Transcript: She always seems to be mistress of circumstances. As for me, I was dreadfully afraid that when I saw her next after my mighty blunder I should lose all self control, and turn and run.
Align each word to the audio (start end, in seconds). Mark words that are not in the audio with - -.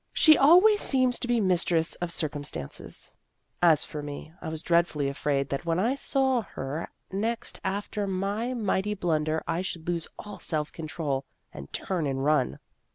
She 0.13 0.35
always 0.35 0.81
seems 0.81 1.19
to 1.19 1.27
be 1.27 1.39
mistress 1.39 1.93
of 2.01 2.09
circumstances. 2.11 3.11
As 3.61 3.83
for 3.83 4.01
me, 4.01 4.33
I 4.41 4.49
was 4.49 4.63
dreadfully 4.63 5.07
afraid 5.07 5.47
that 5.49 5.63
when 5.63 5.77
I 5.77 5.93
saw 5.93 6.41
her 6.41 6.89
next 7.11 7.59
after 7.63 8.07
my 8.07 8.55
mighty 8.55 8.95
blunder 8.95 9.43
I 9.47 9.61
should 9.61 9.87
lose 9.87 10.07
all 10.17 10.39
self 10.39 10.71
control, 10.71 11.23
and 11.53 11.71
turn 11.71 12.07
and 12.07 12.25
run. 12.25 12.57